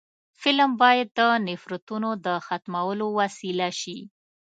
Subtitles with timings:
[0.41, 3.97] فلم باید د نفرتونو د ختمولو وسیله شي